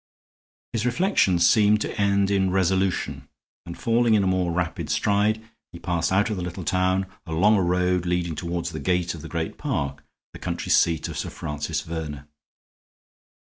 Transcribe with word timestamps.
His 0.73 0.83
reflection 0.83 1.37
seemed 1.37 1.79
to 1.81 1.95
end 1.95 2.31
in 2.31 2.49
resolution, 2.49 3.27
and, 3.67 3.77
falling 3.77 4.15
into 4.15 4.27
a 4.27 4.31
more 4.31 4.51
rapid 4.51 4.89
stride, 4.89 5.47
he 5.71 5.77
passed 5.77 6.11
out 6.11 6.31
of 6.31 6.37
the 6.37 6.41
little 6.41 6.63
town 6.63 7.05
along 7.27 7.55
a 7.55 7.61
road 7.61 8.07
leading 8.07 8.33
toward 8.33 8.65
the 8.65 8.79
gate 8.79 9.13
of 9.13 9.21
the 9.21 9.29
great 9.29 9.59
park, 9.59 10.03
the 10.33 10.39
country 10.39 10.71
seat 10.71 11.07
of 11.07 11.19
Sir 11.19 11.29
Francis 11.29 11.81
Verner. 11.81 12.27